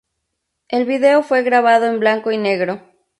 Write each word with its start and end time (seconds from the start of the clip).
El 0.67 0.85
vídeo 0.85 1.21
fue 1.21 1.43
grabado 1.43 1.85
en 1.85 1.99
blanco 1.99 2.31
y 2.31 2.37
negro. 2.39 2.81